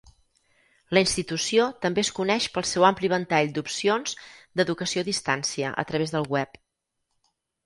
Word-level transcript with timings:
La 0.97 1.01
institució 1.05 1.67
també 1.83 2.03
es 2.07 2.11
coneix 2.19 2.47
pel 2.55 2.65
seu 2.69 2.87
ampli 2.89 3.11
ventall 3.13 3.53
d'opcions 3.59 4.17
d'educació 4.61 5.05
a 5.05 5.09
distància 5.11 5.73
a 5.85 5.87
través 5.93 6.17
del 6.17 6.29
web. 6.39 6.61